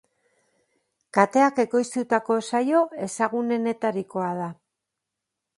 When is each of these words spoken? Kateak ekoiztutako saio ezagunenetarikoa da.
Kateak 1.17 1.61
ekoiztutako 1.65 2.39
saio 2.49 2.83
ezagunenetarikoa 3.09 4.35
da. 4.43 4.49